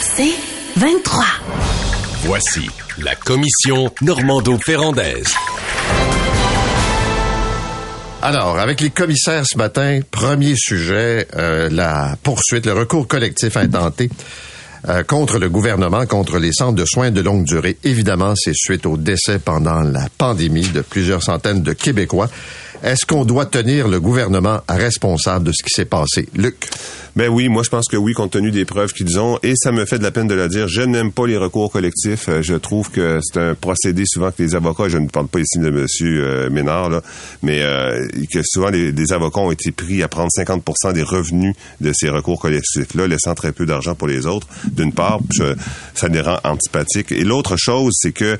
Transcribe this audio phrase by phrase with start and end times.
[0.00, 0.34] C'est
[0.76, 1.24] 23.
[2.24, 5.34] Voici la commission Normando-Ferrandaise.
[8.22, 14.08] Alors, avec les commissaires ce matin, premier sujet, euh, la poursuite, le recours collectif intenté
[14.88, 17.76] euh, contre le gouvernement, contre les centres de soins de longue durée.
[17.84, 22.30] Évidemment, c'est suite au décès pendant la pandémie de plusieurs centaines de Québécois.
[22.84, 26.28] Est-ce qu'on doit tenir le gouvernement responsable de ce qui s'est passé?
[26.34, 26.68] Luc?
[27.16, 29.72] Ben oui, moi je pense que oui, compte tenu des preuves qu'ils ont, et ça
[29.72, 32.28] me fait de la peine de le dire, je n'aime pas les recours collectifs.
[32.28, 35.38] Euh, je trouve que c'est un procédé souvent que les avocats, je ne parle pas
[35.38, 35.86] ici de M.
[36.02, 37.00] Euh, Ménard, là,
[37.42, 41.90] mais euh, que souvent les, avocats ont été pris à prendre 50% des revenus de
[41.94, 44.48] ces recours collectifs-là, laissant très peu d'argent pour les autres.
[44.70, 45.20] D'une part,
[45.94, 47.12] ça les rend antipathiques.
[47.12, 48.38] Et l'autre chose, c'est que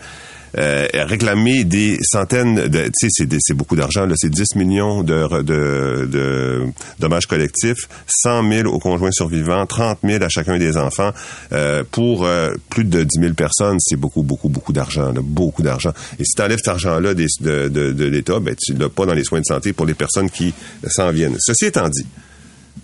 [0.57, 5.43] euh, réclamer des centaines de, tu sais, c'est beaucoup d'argent, là, c'est 10 millions de,
[5.43, 6.63] de, de,
[6.99, 11.13] dommages collectifs, 100 000 aux conjoints survivants, 30 000 à chacun des enfants,
[11.53, 15.93] euh, pour euh, plus de 10 000 personnes, c'est beaucoup, beaucoup, beaucoup d'argent, beaucoup d'argent.
[16.19, 19.15] Et si tu enlèves cet argent-là de, de, de l'État, ben, tu l'as pas dans
[19.15, 20.55] les soins de santé pour les personnes qui
[20.87, 21.37] s'en viennent.
[21.39, 22.07] Ceci étant dit,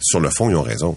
[0.01, 0.97] sur le fond, ils ont raison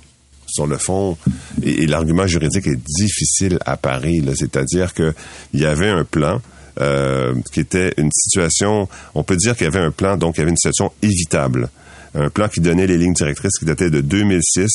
[0.54, 1.18] sur le fond,
[1.64, 4.22] et, l'argument juridique est difficile à parer.
[4.36, 5.14] C'est-à-dire que
[5.54, 6.42] il y avait un plan
[6.80, 10.40] euh, qui était une situation, on peut dire qu'il y avait un plan, donc il
[10.40, 11.70] y avait une situation évitable
[12.16, 14.70] un plan qui donnait les lignes directrices qui datait de 2006,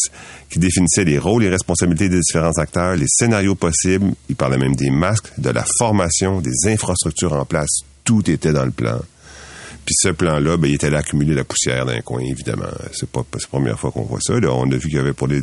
[0.50, 4.12] qui définissait les rôles et responsabilités des différents acteurs, les scénarios possibles.
[4.28, 7.80] Il parlait même des masques, de la formation, des infrastructures en place.
[8.04, 8.98] Tout était dans le plan.
[9.88, 12.68] Puis ce plan-là, ben, il était là accumuler la poussière d'un coin, évidemment.
[12.92, 14.34] C'est pas, la première fois qu'on voit ça.
[14.34, 15.40] On a vu qu'il y avait pour les,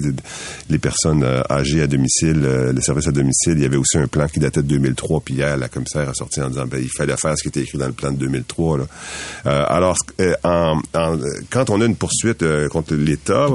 [0.69, 3.97] les personnes euh, âgées à domicile, euh, les services à domicile, il y avait aussi
[3.97, 5.21] un plan qui datait de 2003.
[5.21, 7.61] Puis hier, la commissaire a sorti en disant ben, il fallait faire ce qui était
[7.61, 8.77] écrit dans le plan de 2003.
[8.77, 8.83] Là.
[9.47, 9.97] Euh, alors,
[10.43, 10.79] en,
[11.49, 13.47] quand on a une poursuite contre l'État,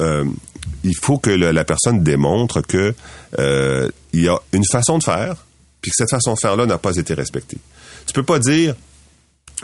[0.00, 2.92] il faut que la personne démontre que
[3.38, 5.46] il y a une façon de faire,
[5.80, 7.58] puis que cette façon de faire-là n'a pas été respectée.
[8.08, 8.74] Tu peux pas dire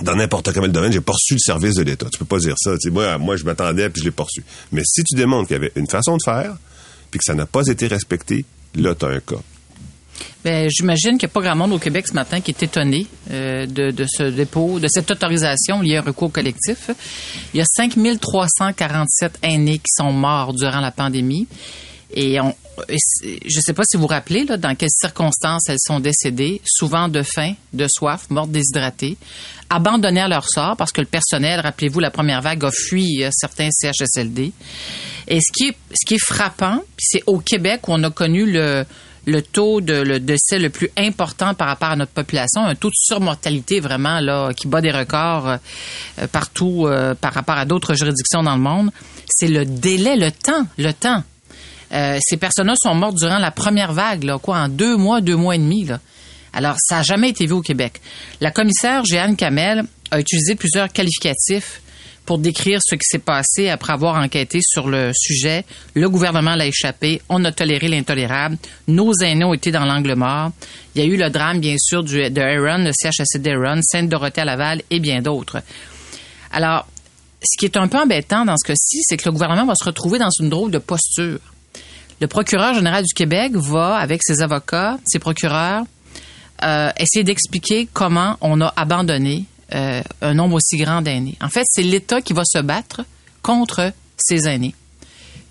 [0.02, 2.06] dans n'importe quel domaine, j'ai pas le service de l'État.
[2.10, 2.72] Tu peux pas dire ça.
[2.90, 4.24] moi, moi, je m'attendais puis je l'ai pas.
[4.72, 6.56] Mais si tu démontres qu'il y avait une façon de faire
[7.10, 8.44] puis que ça n'a pas été respecté,
[8.76, 9.40] là, tu as un cas.
[10.44, 13.06] Ben, j'imagine qu'il n'y a pas grand monde au Québec ce matin qui est étonné
[13.30, 16.90] euh, de, de, ce dépôt, de cette autorisation liée à un recours collectif.
[17.52, 21.46] Il y a 5347 aînés qui sont morts durant la pandémie.
[22.14, 22.54] Et on,
[22.88, 27.08] je ne sais pas si vous vous rappelez dans quelles circonstances elles sont décédées, souvent
[27.08, 29.16] de faim, de soif, mortes déshydratées,
[29.68, 33.30] abandonnées à leur sort parce que le personnel, rappelez-vous, la première vague a fui euh,
[33.32, 34.52] certains CHSLD.
[35.28, 38.84] Et ce qui est, frappant, c'est au Québec où on a connu le,
[39.26, 42.88] le taux de le décès le plus important par rapport à notre population, un taux
[42.88, 47.94] de surmortalité vraiment là qui bat des records euh, partout euh, par rapport à d'autres
[47.94, 48.90] juridictions dans le monde,
[49.28, 51.22] c'est le délai, le temps, le temps.
[51.92, 55.36] Euh, ces personnes-là sont mortes durant la première vague, là, quoi, en deux mois, deux
[55.36, 55.88] mois et demi.
[56.52, 58.00] Alors, ça n'a jamais été vu au Québec.
[58.40, 61.80] La commissaire Jeanne Kamel a utilisé plusieurs qualificatifs
[62.26, 65.64] pour décrire ce qui s'est passé après avoir enquêté sur le sujet.
[65.94, 67.20] Le gouvernement l'a échappé.
[67.28, 68.56] On a toléré l'intolérable.
[68.86, 70.52] Nos aînés ont été dans l'angle mort.
[70.94, 74.42] Il y a eu le drame, bien sûr, du, de Aaron, le CHSC d'Aaron, Sainte-Dorothée
[74.42, 75.62] à Laval et bien d'autres.
[76.52, 76.86] Alors,
[77.42, 79.84] ce qui est un peu embêtant dans ce cas-ci, c'est que le gouvernement va se
[79.84, 81.40] retrouver dans une drôle de posture.
[82.20, 85.84] Le procureur général du Québec va, avec ses avocats, ses procureurs,
[86.62, 91.38] euh, essayer d'expliquer comment on a abandonné euh, un nombre aussi grand d'aînés.
[91.40, 93.02] En fait, c'est l'État qui va se battre
[93.40, 94.74] contre ses aînés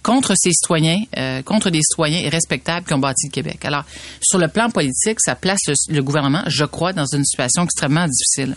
[0.10, 3.64] contre ces citoyens, euh, contre des citoyens respectables qui ont bâti le Québec.
[3.64, 3.84] Alors,
[4.20, 8.56] sur le plan politique, ça place le, gouvernement, je crois, dans une situation extrêmement difficile.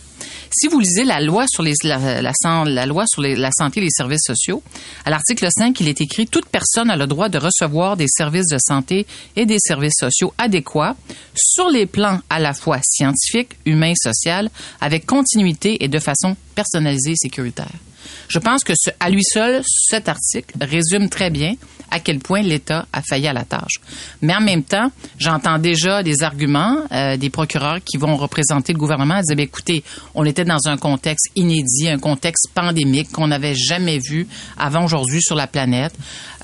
[0.49, 3.91] Si vous lisez la loi sur les, la, la, loi sur la santé et les
[3.91, 4.63] services sociaux,
[5.05, 8.47] à l'article 5, il est écrit toute personne a le droit de recevoir des services
[8.47, 10.95] de santé et des services sociaux adéquats
[11.35, 14.49] sur les plans à la fois scientifiques, humains et social,
[14.81, 17.69] avec continuité et de façon personnalisée et sécuritaire.
[18.27, 21.55] Je pense que à lui seul, cet article résume très bien
[21.93, 23.79] à quel point l'État a failli à la tâche.
[24.23, 28.79] Mais en même temps, j'entends déjà des arguments euh, des procureurs qui vont représenter le
[28.79, 29.17] gouvernement.
[29.17, 29.83] Ils disent, ben, écoutez,
[30.15, 34.27] on était dans un contexte inédit, un contexte pandémique qu'on n'avait jamais vu
[34.57, 35.93] avant aujourd'hui sur la planète.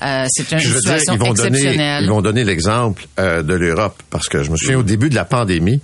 [0.02, 2.04] Euh, c'est une situation exceptionnelle.
[2.04, 5.16] ils vont donner l'exemple euh, de l'Europe parce que je me souviens au début de
[5.16, 5.80] la pandémie,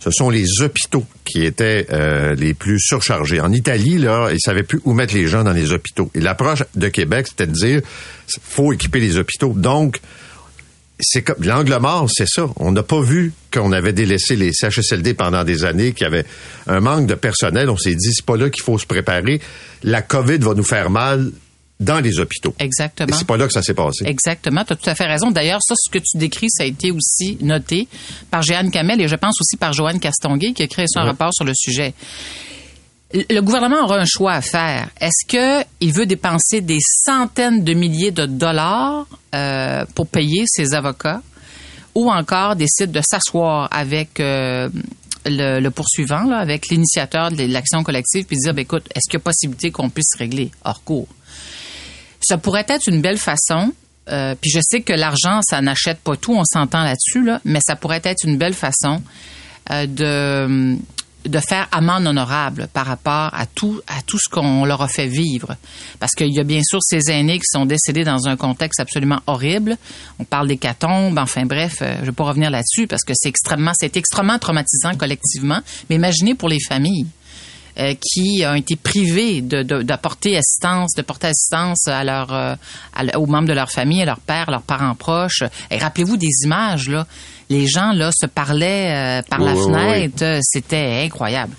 [0.00, 3.40] ce sont les hôpitaux qui étaient euh, les plus surchargés.
[3.40, 6.10] En Italie, là, ils savaient plus où mettre les gens dans les hôpitaux.
[6.14, 7.82] Et l'approche de Québec, c'était de dire,
[8.42, 9.52] faut équiper les hôpitaux.
[9.54, 10.00] Donc,
[11.02, 12.48] c'est comme l'angle mort, c'est ça.
[12.56, 16.24] On n'a pas vu qu'on avait délaissé les CHSLD pendant des années, qu'il y avait
[16.66, 17.68] un manque de personnel.
[17.70, 19.40] On s'est dit, c'est pas là qu'il faut se préparer.
[19.82, 21.30] La COVID va nous faire mal
[21.80, 22.54] dans les hôpitaux.
[22.58, 23.16] Exactement.
[23.16, 24.04] C'est pas là que ça s'est passé.
[24.06, 25.30] Exactement, tu as tout à fait raison.
[25.30, 27.88] D'ailleurs, ça, ce que tu décris, ça a été aussi noté
[28.30, 31.32] par Jeanne Kamel et je pense aussi par Joanne Castonguay qui a créé son rapport
[31.32, 31.94] sur le sujet.
[33.12, 34.88] Le gouvernement aura un choix à faire.
[35.00, 40.74] Est-ce que il veut dépenser des centaines de milliers de dollars euh, pour payer ses
[40.74, 41.22] avocats,
[41.96, 44.68] ou encore décide de s'asseoir avec euh,
[45.26, 49.18] le, le poursuivant, là, avec l'initiateur de l'action collective, puis dire, ben, écoute, est-ce qu'il
[49.18, 50.52] y a possibilité qu'on puisse régler?
[50.64, 51.08] Hors cours?
[52.20, 53.72] Ça pourrait être une belle façon.
[54.08, 57.60] euh, puis je sais que l'argent, ça n'achète pas tout, on s'entend là-dessus, là, mais
[57.64, 59.00] ça pourrait être une belle façon
[59.70, 60.76] euh, de
[61.26, 65.06] de faire amende honorable par rapport à tout à tout ce qu'on leur a fait
[65.06, 65.54] vivre.
[65.98, 69.20] Parce qu'il y a bien sûr ces aînés qui sont décédés dans un contexte absolument
[69.26, 69.76] horrible.
[70.18, 73.28] On parle des catombes enfin bref euh, je vais pas revenir là-dessus parce que c'est
[73.28, 75.60] extrêmement c'est extrêmement traumatisant collectivement.
[75.90, 77.06] Mais imaginez pour les familles
[77.80, 82.54] euh, qui ont été privés de, de- d'apporter assistance, de porter assistance à leur, euh,
[82.94, 85.42] à aux membres de leur famille, à leur père, à leurs parents proches.
[85.70, 87.06] Et rappelez-vous des images là,
[87.48, 89.72] les gens là se parlaient euh, par la Oui, oui, oui.
[89.72, 91.54] fenêtre, Euh, c'était incroyable.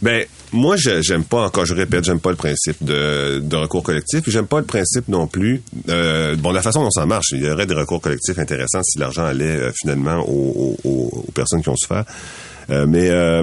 [0.00, 3.82] Ben, moi, je- j'aime pas, encore je répète, j'aime pas le principe de, de recours
[3.82, 4.22] collectif.
[4.22, 5.60] Puis j'aime pas le principe non plus.
[5.88, 8.98] Euh, bon, la façon dont ça marche, il y aurait des recours collectifs intéressants si
[8.98, 12.04] l'argent allait euh, finalement aux, aux- aux personnes qui ont souffert.
[12.70, 13.42] Euh, mais euh,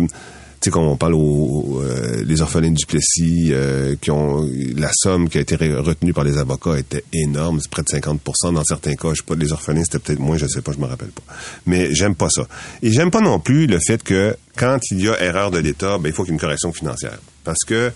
[0.70, 5.38] sais, on parle aux, euh, les orphelins du Plessis, euh, qui ont la somme qui
[5.38, 8.96] a été re- retenue par les avocats était énorme, c'est près de 50% dans certains
[8.96, 9.10] cas.
[9.10, 11.24] Je sais pas, les orphelins c'était peut-être moins, je sais pas, je me rappelle pas.
[11.66, 12.48] Mais j'aime pas ça.
[12.82, 15.98] Et j'aime pas non plus le fait que quand il y a erreur de l'État,
[15.98, 17.92] ben il faut qu'il y ait une correction financière, parce que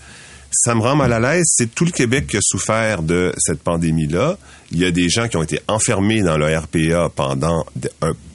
[0.52, 1.44] ça me rend mal à l'aise.
[1.46, 4.36] C'est tout le Québec qui a souffert de cette pandémie-là.
[4.72, 7.64] Il y a des gens qui ont été enfermés dans le RPA pendant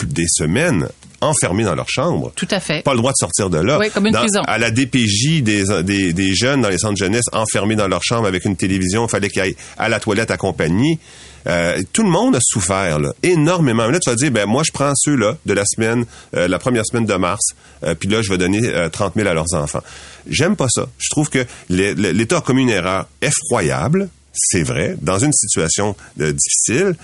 [0.05, 0.87] des semaines,
[1.21, 2.83] enfermés dans leur chambre Tout à fait.
[2.83, 3.77] pas le droit de sortir de là.
[3.79, 4.41] Oui, comme une Dans- prison.
[4.47, 8.03] À la DPJ, des, des, des jeunes dans les centres de jeunesse enfermés dans leur
[8.03, 10.99] chambre avec une télévision, il fallait qu'ils aillent à la toilette accompagnés.
[11.47, 13.85] Euh, tout le monde a souffert, là, énormément.
[13.85, 16.83] Là, tu vas dire, ben moi, je prends ceux-là de la semaine, euh, la première
[16.87, 17.49] semaine de mars,
[17.83, 19.81] euh, puis là, je vais donner euh, 30 000 à leurs enfants.
[20.27, 20.87] J'aime pas ça.
[20.97, 25.95] Je trouve que l'É- l'État a commis une erreur effroyable, c'est vrai, dans une situation
[26.19, 26.95] euh, difficile,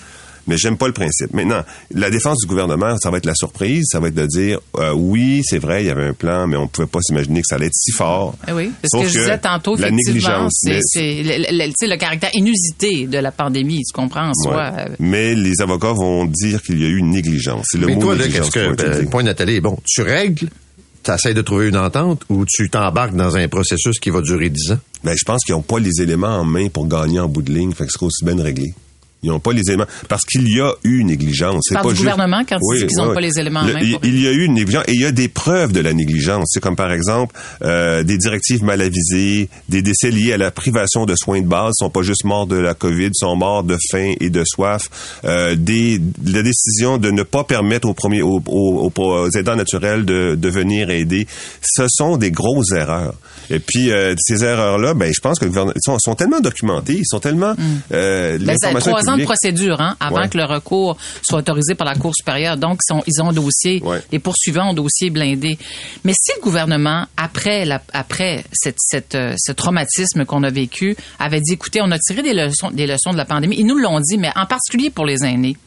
[0.48, 1.34] mais j'aime pas le principe.
[1.34, 4.60] Maintenant, la défense du gouvernement, ça va être la surprise, ça va être de dire
[4.78, 7.48] euh, oui, c'est vrai, il y avait un plan, mais on pouvait pas s'imaginer que
[7.48, 8.36] ça allait être si fort.
[8.48, 10.54] Eh oui, c'est ce Sauf que je disais tantôt, la négligence.
[10.62, 14.72] c'est, le, caractère inusité de la pandémie, tu comprends en soi.
[14.76, 14.86] Ouais.
[15.00, 17.68] Mais les avocats vont dire qu'il y a eu une négligence.
[17.70, 19.78] C'est le Mais mot toi, là, qu'est-ce que, ben, le point Nathalie est bon.
[19.86, 20.50] Tu règles,
[21.04, 24.50] tu essaies de trouver une entente ou tu t'embarques dans un processus qui va durer
[24.50, 24.80] 10 ans?
[25.04, 27.52] Ben, je pense qu'ils n'ont pas les éléments en main pour gagner en bout de
[27.52, 27.74] ligne.
[27.74, 28.74] Fait que c'est aussi bien de régler.
[29.24, 29.86] Ils n'ont pas les éléments.
[30.08, 31.64] Parce qu'il y a eu négligence.
[31.68, 34.06] C'est pas du juste- gouvernement quand qu'ils n'ont pas les éléments en main il, pour
[34.06, 36.50] il y a eu une négligence et il y a des preuves de la négligence.
[36.54, 41.06] C'est comme par exemple euh, des directives mal avisées, des décès liés à la privation
[41.06, 41.74] de soins de base.
[41.80, 44.44] Ils sont pas juste morts de la COVID, ils sont morts de faim et de
[44.46, 44.84] soif.
[45.26, 50.04] Euh, des, la décision de ne pas permettre aux premiers, aux, aux- aux aidants naturels
[50.06, 51.28] de, de venir aider.
[51.62, 53.14] Ce sont des grosses erreurs.
[53.50, 56.40] Et puis euh, ces erreurs-là, ben je pense que le gouvernement ils sont, sont tellement
[56.40, 57.54] documentés, ils sont tellement
[57.92, 60.30] euh, Ben, l'information ans de procédure hein, avant Ouais.
[60.30, 62.58] que le recours soit autorisé par la Cour supérieure.
[62.58, 64.02] Donc, ils, sont, ils ont un dossier, Ouais.
[64.12, 65.58] les poursuivants ont un dossier blindé.
[66.04, 70.96] Mais si le gouvernement, après, la, après cette, cette, euh, ce traumatisme qu'on a vécu,
[71.20, 73.78] avait dit, écoutez, on a tiré des leçons, des leçons de la pandémie, ils nous
[73.78, 75.58] l'ont dit, mais en particulier pour les aînés.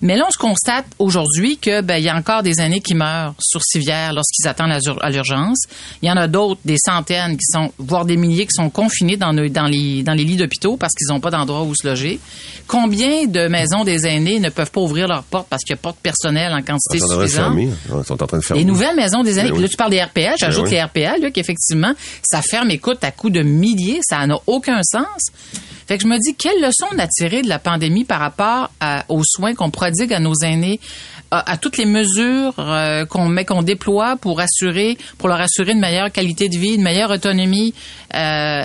[0.00, 2.94] Mais là, on se constate aujourd'hui que ben il y a encore des aînés qui
[2.94, 5.64] meurent sur civière lorsqu'ils attendent à l'ur- à l'urgence.
[6.02, 9.16] Il y en a d'autres, des centaines qui sont, voire des milliers qui sont confinés
[9.16, 11.86] dans, le- dans les dans les lits d'hôpitaux parce qu'ils n'ont pas d'endroit où se
[11.86, 12.20] loger.
[12.68, 15.82] Combien de maisons des aînés ne peuvent pas ouvrir leurs portes parce qu'il n'y a
[15.82, 17.28] pas de personnel en quantité de suffisante?
[17.30, 17.68] fermer.
[17.98, 18.62] Ils sont en train de fermer.
[18.62, 19.62] Les nouvelles maisons des aînés, Ben oui.
[19.62, 20.76] là tu parles des RPA, j'ajoute Ben oui.
[20.76, 21.92] les RPA, là, qu'effectivement,
[22.22, 25.26] ça ferme, écoute, à coups de milliers, ça n'a aucun sens.
[25.88, 28.70] Fait que je me dis, quelle leçon on a tiré de la pandémie par rapport
[29.08, 30.78] aux soins qu'on prodigue à nos aînés,
[31.30, 35.80] à, toutes les mesures euh, qu'on met, qu'on déploie pour assurer, pour leur assurer une
[35.80, 37.74] meilleure qualité de vie, une meilleure autonomie?
[38.14, 38.62] Euh,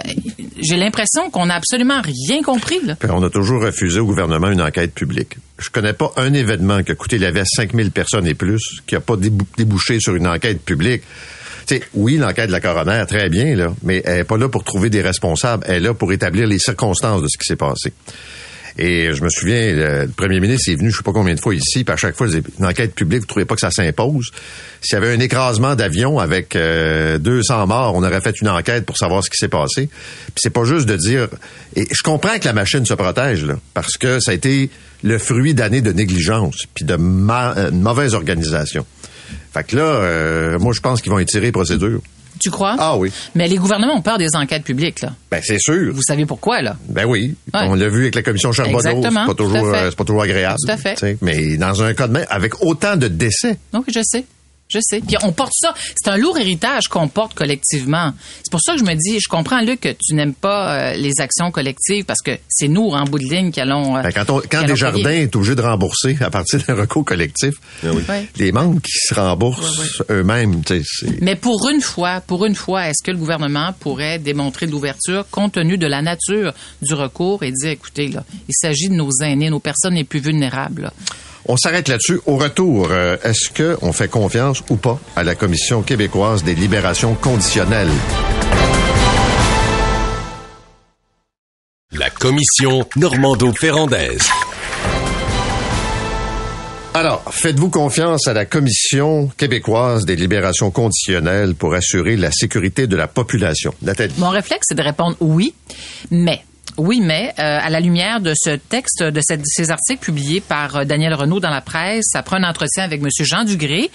[0.62, 2.80] J'ai l'impression qu'on n'a absolument rien compris.
[3.10, 5.36] On a toujours refusé au gouvernement une enquête publique.
[5.60, 8.62] Je connais pas un événement qui a coûté la vie à 5000 personnes et plus
[8.88, 11.04] qui a pas débou- débouché sur une enquête publique.
[11.66, 14.50] Tu sais, oui, l'enquête de la coroner, très bien, là, mais elle est pas là
[14.50, 15.64] pour trouver des responsables.
[15.68, 17.94] Elle est là pour établir les circonstances de ce qui s'est passé.
[18.78, 21.54] Et je me souviens, le, premier ministre est venu je sais pas combien de fois
[21.54, 24.32] ici, puis à chaque fois, une enquête publique, vous trouvez pas que ça s'impose?
[24.82, 28.86] S'il y avait un écrasement d'avion avec euh, 200 morts, on aurait fait une enquête
[28.86, 29.90] pour savoir ce qui s'est passé.
[30.26, 31.28] Puis c'est pas juste de dire...
[31.76, 34.72] Et je comprends que la machine se protège, là, parce que ça a été
[35.04, 38.86] le fruit d'années de négligence, puis de euh, mauvaise organisation.
[39.54, 42.02] Fait que là, euh, moi, je pense qu'ils vont étirer les procédures.
[42.40, 42.76] Tu crois?
[42.80, 43.12] Ah oui.
[43.36, 45.14] Mais les gouvernements ont peur des enquêtes publiques, là.
[45.32, 45.94] Ben, c'est sûr.
[45.94, 46.76] Vous savez pourquoi, là?
[46.90, 47.36] Ben oui.
[47.54, 47.62] Ouais.
[47.64, 48.80] On l'a vu avec la commission Charbonneau.
[48.80, 50.58] Exactement, C'est pas toujours, euh, c'est pas toujours agréable.
[50.66, 51.18] Tout à fait.
[51.22, 54.26] Mais dans un cas de main, avec autant de décès, Donc, je sais.
[54.74, 55.02] Je sais.
[55.06, 55.74] Puis on porte ça.
[55.96, 58.12] C'est un lourd héritage qu'on porte collectivement.
[58.44, 60.94] C'est pour ça que je me dis, je comprends, Luc, que tu n'aimes pas euh,
[60.96, 63.96] les actions collectives parce que c'est nous, en bout de ligne, qui allons.
[63.98, 67.54] euh, ben, quand, on, quand Desjardins est obligé de rembourser à partir d'un recours collectif,
[67.84, 68.28] Ouais.
[68.38, 72.56] les membres qui se remboursent eux-mêmes, tu sais, c'est- Mais pour une fois, pour une
[72.56, 76.94] fois, est-ce que le gouvernement pourrait démontrer de l'ouverture compte tenu de la nature du
[76.94, 80.84] recours et dire, écoutez, là, il s'agit de nos aînés, nos personnes les plus vulnérables.
[80.84, 80.94] là?
[81.46, 82.22] On s'arrête là-dessus.
[82.26, 87.16] Au retour, euh, est-ce qu'on fait confiance ou pas à la Commission québécoise des libérations
[87.16, 87.92] conditionnelles?
[91.92, 94.30] La commission Normando-Ferrandaise.
[96.94, 102.96] Alors, faites-vous confiance à la Commission québécoise des libérations conditionnelles pour assurer la sécurité de
[102.96, 103.74] la population?
[103.82, 104.14] Nathalie.
[104.18, 105.54] Mon réflexe, c'est de répondre oui,
[106.10, 106.44] mais.
[106.78, 110.86] Oui, mais euh, à la lumière de ce texte, de ces articles publiés par euh,
[110.86, 113.10] Daniel Renaud dans la presse, après un entretien avec M.
[113.20, 113.92] Jean Dugré,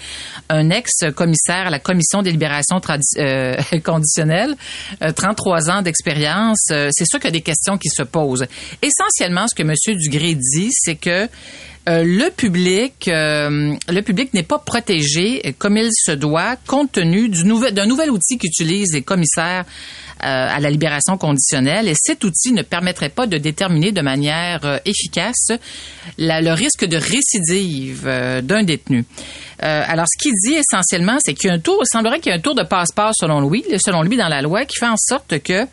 [0.49, 2.79] un ex-commissaire à la Commission des libérations
[3.17, 4.55] euh, conditionnelles,
[5.03, 8.45] euh, 33 ans d'expérience, euh, c'est sûr qu'il y a des questions qui se posent.
[8.81, 9.73] Essentiellement, ce que M.
[9.97, 11.27] Dugré dit, c'est que
[11.89, 17.29] euh, le public, euh, le public n'est pas protégé comme il se doit, compte tenu
[17.29, 21.87] d'un nouvel outil qu'utilisent les commissaires euh, à la libération conditionnelle.
[21.87, 25.51] Et cet outil ne permettrait pas de déterminer de manière efficace
[26.19, 28.03] le risque de récidive
[28.43, 29.05] d'un détenu.
[29.59, 32.33] Alors, ce qu'il dit essentiellement, c'est qu'il y a un tour, il semblerait qu'il y
[32.33, 34.97] a un tour de passe-passe selon lui, selon lui dans la loi, qui fait en
[34.97, 35.65] sorte que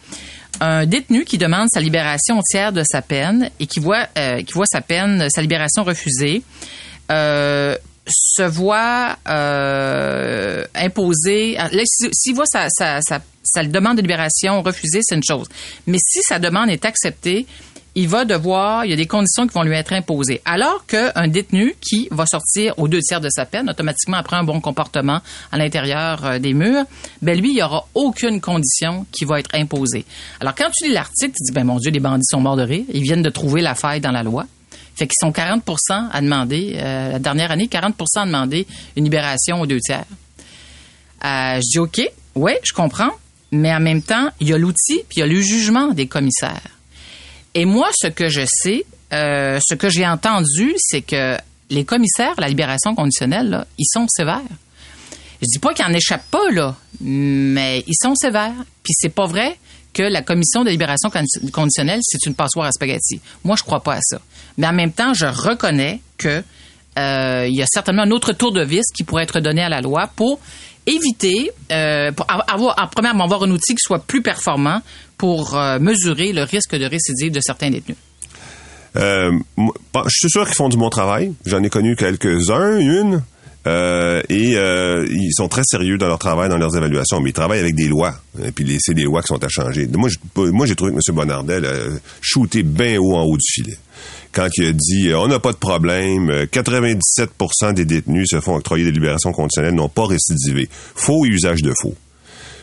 [0.61, 4.43] un détenu qui demande sa libération au tiers de sa peine et qui voit, euh,
[4.43, 6.43] qui voit sa peine, sa libération refusée,
[7.11, 7.77] euh,
[8.09, 11.57] se voit euh, imposer.
[11.85, 15.49] Si- s'il voit sa, sa, sa, sa demande de libération refusée, c'est une chose.
[15.87, 17.47] Mais si sa demande est acceptée,
[17.97, 20.43] il va devoir, il y a des conditions qui vont lui être imposées.
[20.45, 24.45] Alors qu'un détenu qui va sortir aux deux tiers de sa peine, automatiquement après un
[24.45, 26.85] bon comportement à l'intérieur euh, des murs,
[27.23, 30.05] ben lui, il n'y aura aucune condition qui va être imposée.
[30.41, 32.65] Alors quand tu lis l'article, tu dis, ben mon Dieu, les bandits sont morts de
[32.65, 32.85] rire.
[32.93, 34.45] Ils viennent de trouver la faille dans la loi.
[34.95, 35.62] Fait qu'ils sont 40
[36.12, 40.05] à demander, euh, la dernière année, 40 à demander une libération aux deux tiers.
[41.25, 43.12] Euh, je dis OK, oui, je comprends,
[43.53, 46.07] mais en même temps, il y a l'outil puis il y a le jugement des
[46.09, 46.75] commissaires.
[47.59, 48.85] Et moi, ce que je sais,
[49.15, 51.39] euh, ce que j'ai entendu, c'est que
[51.71, 54.43] les commissaires la libération conditionnelle, ils sont sévères.
[55.41, 58.53] Je dis pas qu'ils en échappent pas, là, mais ils sont sévères.
[58.83, 59.57] Puis c'est pas vrai
[59.95, 63.23] que la commission de libération condi- conditionnelle, c'est une passoire à spaghetti.
[63.43, 64.21] Moi, je crois pas à ça.
[64.59, 66.43] Mais en même temps, je reconnais que
[66.99, 69.71] euh, il y a certainement un autre tour de vis qui pourrait être donné à
[69.71, 70.41] la loi pour
[70.87, 74.81] éviter, euh, pour avoir, en premièrement, avoir un outil qui soit plus performant
[75.19, 77.97] pour euh, mesurer le risque de récidive de certains détenus.
[78.97, 81.33] Euh, je suis sûr qu'ils font du bon travail.
[81.45, 83.23] J'en ai connu quelques-uns, une.
[83.66, 87.33] Euh, et euh, ils sont très sérieux dans leur travail, dans leurs évaluations, mais ils
[87.33, 88.14] travaillent avec des lois.
[88.45, 89.88] Et puis c'est des lois qui sont à changer.
[89.88, 90.09] Moi,
[90.66, 91.14] j'ai trouvé que M.
[91.14, 91.75] Bonardel a
[92.21, 93.76] shooté bien haut en haut du filet.
[94.37, 98.40] Quand il a dit euh, on n'a pas de problème, euh, 97% des détenus se
[98.40, 100.69] font octroyer des libérations conditionnelles, n'ont pas récidivé.
[100.95, 101.95] Faux usage de faux.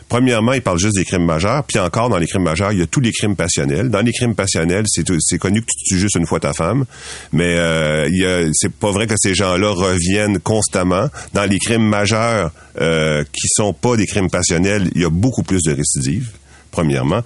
[0.08, 2.82] Premièrement, il parle juste des crimes majeurs, puis encore dans les crimes majeurs, il y
[2.82, 3.88] a tous les crimes passionnels.
[3.90, 6.84] Dans les crimes passionnels, c'est connu que tu tues juste une fois ta femme,
[7.32, 11.08] mais euh, c'est pas vrai que ces gens-là reviennent constamment.
[11.32, 15.42] Dans les crimes majeurs euh, qui sont pas des crimes passionnels, il y a beaucoup
[15.42, 16.30] plus de récidives.
[16.70, 17.22] Premièrement,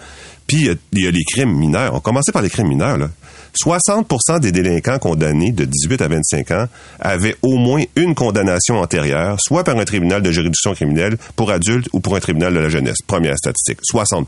[0.46, 1.94] puis il y a- il y, a les crimes mineurs.
[1.94, 3.10] On commençait par les crimes mineurs là.
[3.54, 6.66] 60% des délinquants condamnés de 18 à 25 ans
[7.00, 11.88] avaient au moins une condamnation antérieure, soit par un tribunal de juridiction criminelle pour adultes
[11.92, 12.98] ou pour un tribunal de la jeunesse.
[13.06, 14.24] Première statistique, 60%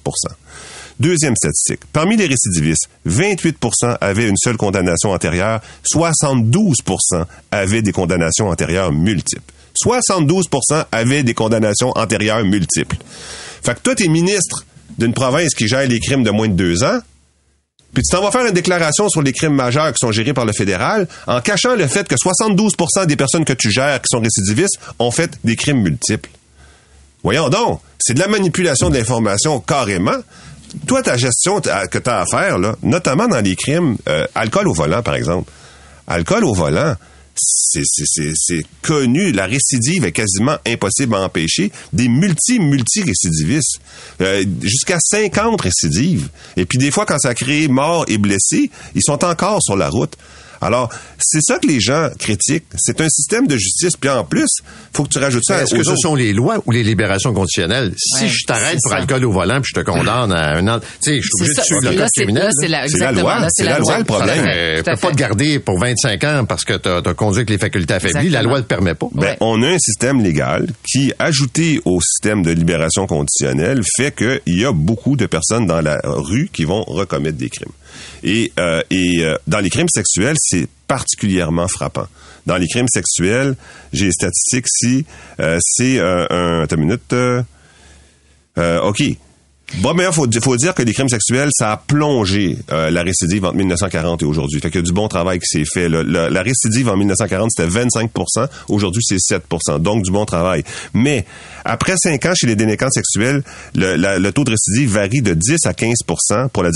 [1.01, 1.81] Deuxième statistique.
[1.95, 9.43] Parmi les récidivistes, 28% avaient une seule condamnation antérieure, 72% avaient des condamnations antérieures multiples.
[9.83, 12.99] 72% avaient des condamnations antérieures multiples.
[13.63, 14.67] Fait que toi, t'es ministre
[14.99, 16.99] d'une province qui gère les crimes de moins de deux ans,
[17.93, 20.45] puis tu t'en vas faire une déclaration sur les crimes majeurs qui sont gérés par
[20.45, 24.21] le fédéral en cachant le fait que 72% des personnes que tu gères qui sont
[24.21, 26.31] récidivistes ont fait des crimes multiples.
[27.23, 30.17] Voyons donc, c'est de la manipulation de l'information carrément.
[30.87, 34.69] Toi, ta gestion que tu as à faire, là, notamment dans les crimes, euh, alcool
[34.69, 35.51] au volant, par exemple.
[36.07, 36.95] Alcool au volant,
[37.43, 41.71] c'est- connu, la récidive est quasiment impossible à empêcher.
[41.93, 43.81] Des multi-multi-récidivistes,
[44.21, 46.29] euh, jusqu'à 50 récidives.
[46.57, 49.89] Et puis des fois, quand ça crée mort et blessé, ils sont encore sur la
[49.89, 50.15] route.
[50.61, 52.67] Alors, c'est ça que les gens critiquent.
[52.77, 53.97] C'est un système de justice.
[53.99, 54.49] Puis en plus,
[54.95, 57.33] faut que tu rajoutes ça Est-ce aux que ce sont les lois ou les libérations
[57.33, 57.93] conditionnelles?
[57.97, 58.99] Si Ouais, je t'arrête pour ça.
[58.99, 61.43] alcool au volant puis je te condamne à un an, tu sais, je suis C'est
[61.43, 61.63] obligé de ça.
[61.65, 62.51] suivre le code c'est criminel.
[62.61, 63.49] c'est la, C'est la exactement, loi.
[63.51, 64.83] C'est la loi, le problème.
[64.85, 67.59] Peut à pas te garder pour 25 ans parce que t'as as conduit avec les
[67.59, 68.29] facultés affaiblies.
[68.31, 69.07] La loi le permet pas.
[69.15, 69.37] Ben, Ouais.
[69.41, 74.65] on a un système légal qui, ajouté au système de libération conditionnelle, fait qu'il y
[74.65, 77.73] a beaucoup de personnes dans la rue qui vont recommettre des crimes.
[78.23, 82.07] Et, euh, et euh, dans les crimes sexuels, c'est particulièrement frappant.
[82.47, 83.55] Dans les crimes sexuels,
[83.93, 85.05] j'ai les statistiques ici,
[85.41, 86.63] euh, c'est euh, un...
[86.63, 87.13] Attends une minute.
[87.13, 87.43] euh,
[88.59, 89.03] euh, OK.
[89.79, 93.03] Bon, mais il faut, faut dire que les crimes sexuels, ça a plongé euh, la
[93.03, 94.61] récidive entre 1940 et aujourd'hui.
[94.61, 95.89] Fait a du bon travail qui s'est fait.
[95.89, 100.65] La, récidive en 1940, c'était 25% Aujourd'hui, c'est 7% Donc, du bon travail.
[100.93, 101.25] Mais,
[101.65, 103.43] après 5 ans chez les délinquants sexuels,
[103.75, 106.71] le, taux de récidive varie de 10 à 15% pour la,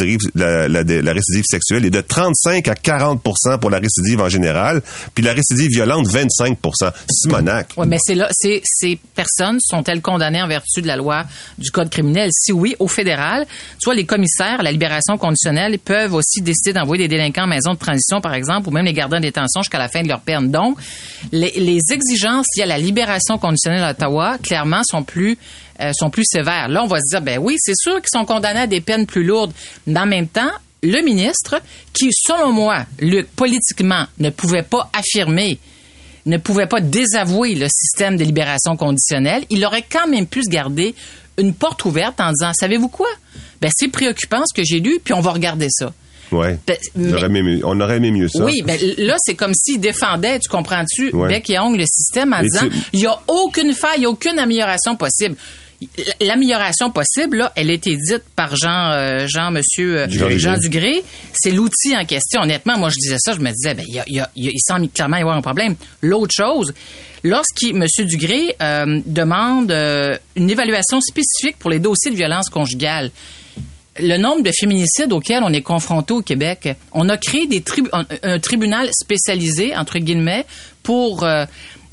[1.13, 4.83] récidive sexuelle et de 35 à 40% pour la récidive en général.
[5.15, 7.69] Puis la récidive violente, 25% Simonac.
[7.77, 11.25] Oui, mais c'est là, ces personnes sont-elles condamnées en vertu de la loi
[11.59, 12.31] du Code criminel?
[12.33, 13.47] Si oui, fédéral,
[13.85, 17.73] vois, les commissaires à la libération conditionnelle peuvent aussi décider d'envoyer des délinquants en maison
[17.73, 20.21] de transition, par exemple, ou même les garder en détention jusqu'à la fin de leur
[20.21, 20.51] peine.
[20.51, 20.79] Donc,
[21.33, 25.39] les, exigences liées à la libération conditionnelle à Ottawa, clairement, sont plus
[25.81, 26.69] euh, sont plus sévères.
[26.69, 29.07] Là, on va se dire, ben oui, c'est sûr qu'ils sont condamnés à des peines
[29.07, 29.53] plus lourdes,
[29.87, 30.51] mais en même temps,
[30.85, 31.61] le ministre,
[31.93, 32.87] qui, selon moi,
[33.35, 35.59] politiquement, ne pouvait pas affirmer
[36.27, 40.49] ne pouvait pas désavouer le système de libération conditionnelle, il aurait quand même pu se
[40.49, 40.95] garder
[41.39, 43.09] une porte ouverte en disant, savez-vous quoi?
[43.61, 45.93] Ben, c'est préoccupant ce que j'ai lu, puis on va regarder ça.
[46.33, 46.59] Ouais.
[46.67, 46.77] Ben,
[47.37, 48.45] aimé on aurait aimé mieux ça.
[48.45, 51.29] Oui, ben là, c'est comme s'il défendait, tu comprends-tu, Ouais.
[51.29, 54.07] bec et ongle le système en Et disant, il n'y a aucune faille, il n'y
[54.07, 55.37] a aucune amélioration possible.
[56.21, 60.39] L'amélioration possible, là, elle a été dite par Jean, euh, Jean Monsieur euh, Dugré.
[60.39, 61.03] Jean Dugré.
[61.33, 62.43] C'est l'outil en question.
[62.43, 64.31] Honnêtement, moi, je disais ça, je me disais, ben, il, y a, il, y a-
[64.37, 65.77] il y a- il semble clairement y avoir un problème.
[66.01, 66.73] L'autre chose,
[67.23, 69.71] lorsqu'il, Monsieur Dugré euh, demande
[70.37, 73.11] une évaluation spécifique pour les dossiers de violence conjugale,
[74.01, 77.89] le nombre de féminicides auxquels on est confronté au Québec, on a créé des tribu-
[77.93, 80.45] un, un tribunal spécialisé entre guillemets
[80.83, 81.25] pour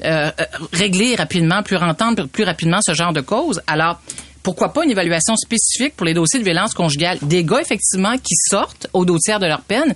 [0.03, 0.31] euh,
[0.73, 3.61] régler rapidement, plus entendre plus rapidement ce genre de causes.
[3.67, 3.99] Alors
[4.43, 7.19] pourquoi pas une évaluation spécifique pour les dossiers de violence conjugale?
[7.21, 9.95] Des gars effectivement qui sortent au dos tiers de leur peine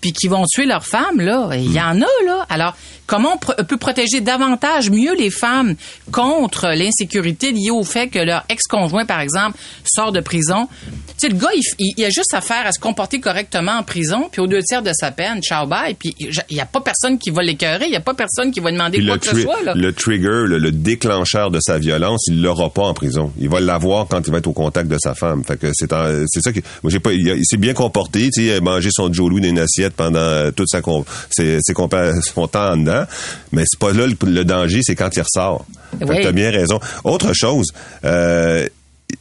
[0.00, 2.46] puis qui vont tuer leurs femmes là, il y en a là.
[2.48, 2.76] Alors
[3.10, 5.74] comment on pr- peut protéger davantage mieux les femmes
[6.12, 10.68] contre l'insécurité liée au fait que leur ex-conjoint par exemple sort de prison?
[11.18, 13.72] Tu sais, le gars, il, f- il- il a juste affaire à se comporter correctement
[13.72, 16.66] en prison, puis aux deux tiers de sa peine, ciao bye, puis il n'y a
[16.66, 19.18] pas personne qui va l'écœurer, il n'y a pas personne qui va demander Puis quoi
[19.18, 19.62] que ce soit.
[19.64, 19.74] Là.
[19.74, 23.32] le trigger, le, le déclencheur de sa violence, il l'aura pas en prison.
[23.38, 25.42] Il va l'avoir quand il va être au contact de sa femme.
[25.44, 25.90] Fait que c'est
[26.40, 29.12] ça qui moi j'ai pas il, s'est bien comporté, tu sais, il a mangé son
[29.12, 30.80] Joe Louis dans une assiette pendant euh, toute sa
[31.30, 32.99] ses, ses son temps en dedans,
[33.52, 35.66] mais c'est pas là le, le danger, c'est quand il ressort.
[36.00, 36.18] Oui.
[36.22, 36.78] t'as bien raison.
[37.04, 37.66] Autre chose,
[38.04, 38.66] euh,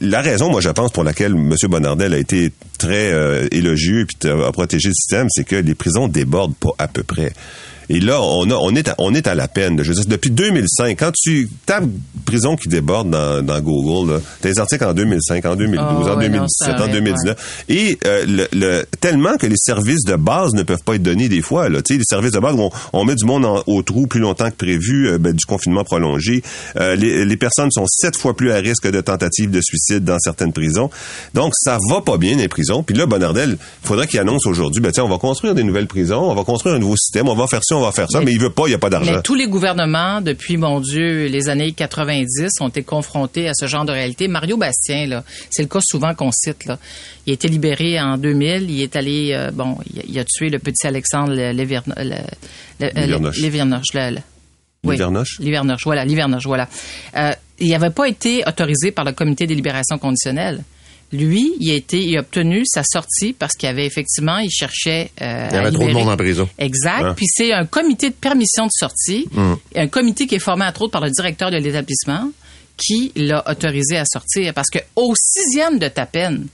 [0.01, 1.55] la raison, moi, je pense, pour laquelle M.
[1.63, 6.07] Bonardel a été très euh, élogieux et a protégé le système, c'est que les prisons
[6.07, 7.33] débordent pas à peu près.
[7.89, 9.81] Et là, on, a, on, est à, on est à la peine.
[9.83, 11.85] Je veux dire, depuis 2005, quand tu tapes
[12.25, 16.17] prison qui déborde dans, dans Google, t'as des articles en 2005, en 2012, Ah en
[16.17, 17.63] ouais, non, 2017, ça en arrête, 2019.
[17.69, 21.29] Et euh, le, le- tellement que les services de base ne peuvent pas être donnés
[21.29, 21.69] des fois.
[21.69, 21.81] Là.
[21.81, 24.19] Tu sais, les services de base, on, on met du monde en- au trou plus
[24.19, 26.43] longtemps que prévu, euh, ben, du confinement prolongé.
[26.79, 30.19] Euh, les, les personnes sont sept fois plus à risque de tentative de suicide dans
[30.19, 30.89] certaines prisons.
[31.33, 32.83] Donc, ça va pas bien les prisons.
[32.83, 36.29] Puis là, Bonardel, faudrait qu'il annonce aujourd'hui, ben, tiens, on va construire des nouvelles prisons,
[36.29, 38.25] on va construire un nouveau système, on va faire ça, on va faire ça, mais,
[38.25, 39.11] Mais- il veut pas, il y a pas d'argent.
[39.13, 43.65] Mais tous les gouvernements, depuis, mon Dieu, les années 90, ont été confrontés à ce
[43.65, 44.27] genre de réalité.
[44.27, 46.65] Mario Bastien, là, c'est le cas souvent qu'on cite.
[46.65, 46.77] Là.
[47.25, 48.69] Il a été libéré en 2000.
[48.69, 51.97] Il est allé, euh, bon, il a, tué le petit Alexandre Lévernoche.
[52.79, 53.37] Lévernoche.
[53.41, 53.87] Lévernoche.
[54.83, 54.95] oui.
[54.95, 55.39] Livernoche?
[55.39, 56.67] Livernoche, voilà, Livernoche, voilà.
[57.17, 60.63] Euh, il n'avait pas été autorisé par le comité des libérations conditionnelles.
[61.11, 65.09] Lui, il a été, il a obtenu sa sortie parce qu'il avait effectivement, il cherchait.
[65.21, 66.47] euh, Il y avait trop de monde en prison.
[66.59, 67.03] Exact.
[67.03, 67.13] Hein?
[67.15, 69.27] Puis c'est un comité de permission de sortie,
[69.75, 72.29] un comité qui est formé entre autres par le directeur de l'établissement,
[72.77, 76.45] qui l'a autorisé à sortir parce que au sixième de ta peine,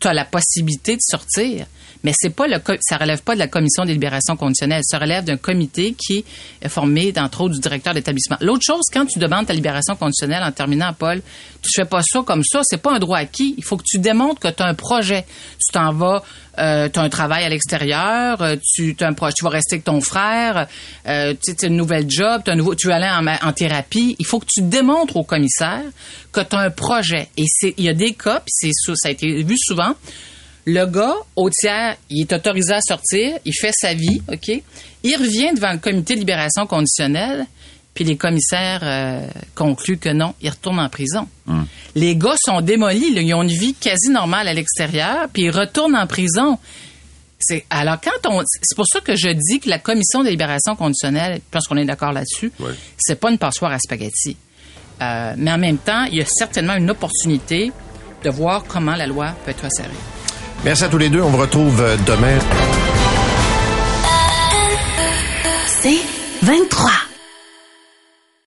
[0.00, 1.66] tu as la possibilité de sortir.
[2.02, 5.24] Mais c'est pas le ça relève pas de la commission des libérations conditionnelles, ça relève
[5.24, 6.24] d'un comité qui
[6.62, 8.38] est formé d'entre autres du directeur d'établissement.
[8.40, 11.20] L'autre chose, quand tu demandes ta libération conditionnelle en terminant, Paul,
[11.62, 13.54] tu fais pas ça comme ça, c'est pas un droit acquis.
[13.58, 15.26] Il faut que tu démontres que tu as un projet.
[15.58, 16.22] Tu t'en vas,
[16.58, 19.76] euh, tu as un travail à l'extérieur, euh, tu as un projet, tu vas rester
[19.76, 20.66] avec ton frère,
[21.06, 24.16] euh, tu as une nouvelle job, t'as un nouveau, tu vas aller en, en thérapie.
[24.18, 25.82] Il faut que tu démontres au commissaire
[26.32, 27.28] que tu as un projet.
[27.36, 27.44] Et
[27.76, 29.94] il y a des cas, puis ça a été vu souvent
[30.66, 34.62] Le gars, au tiers, il est autorisé à sortir, il fait sa vie, OK?
[35.02, 37.46] Il revient devant le comité de libération conditionnelle,
[38.00, 41.28] puis les commissaires euh, concluent que non, il retourne en prison.
[41.94, 45.50] Les gars sont démolis, là, ils ont une vie quasi normale à l'extérieur, puis ils
[45.50, 46.58] retournent en prison.
[47.38, 50.76] C'est alors quand on c'est pour ça que je dis que la commission de libération
[50.76, 52.70] conditionnelle, je pense qu'on est d'accord là-dessus, Ouais.
[52.96, 54.34] c'est pas une passoire à spaghetti.
[55.02, 57.70] Euh, mais en même temps, il y a certainement une opportunité
[58.24, 59.90] de voir comment la loi peut être resserrée.
[60.64, 61.20] Merci à tous les deux.
[61.20, 62.38] On vous retrouve euh, demain.
[65.66, 66.00] C'est
[66.42, 66.90] 23.